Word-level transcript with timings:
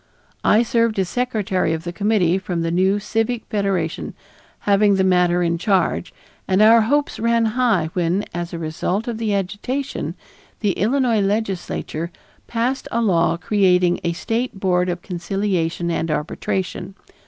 I 0.43 0.63
served 0.63 0.97
as 0.97 1.09
secretary 1.09 1.73
of 1.73 1.83
the 1.83 1.93
committee 1.93 2.39
from 2.39 2.63
the 2.63 2.71
new 2.71 2.97
Civic 2.97 3.45
Federation 3.45 4.15
having 4.61 4.95
the 4.95 5.03
matter 5.03 5.43
in 5.43 5.59
charge, 5.59 6.11
and 6.47 6.59
our 6.59 6.81
hopes 6.81 7.19
ran 7.19 7.45
high 7.53 7.91
when, 7.93 8.25
as 8.33 8.51
a 8.51 8.57
result 8.57 9.07
of 9.07 9.19
the 9.19 9.35
agitation, 9.35 10.15
the 10.61 10.71
Illinois 10.71 11.21
legislature 11.21 12.11
passed 12.47 12.87
a 12.91 12.99
law 12.99 13.37
creating 13.37 13.99
a 14.03 14.13
State 14.13 14.59
Board 14.59 14.89
of 14.89 15.03
Conciliation 15.03 15.91
and 15.91 16.09
Arbitration. 16.09 16.95